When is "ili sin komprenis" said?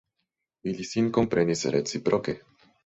0.71-1.65